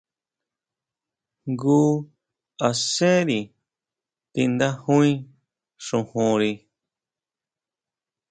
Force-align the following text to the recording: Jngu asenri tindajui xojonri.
Jngu 1.51 1.79
asenri 2.67 3.39
tindajui 4.33 5.11
xojonri. 5.85 6.51